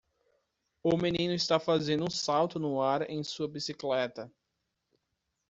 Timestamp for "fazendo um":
1.59-2.09